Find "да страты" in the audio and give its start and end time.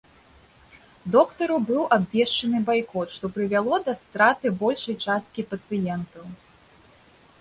3.91-4.47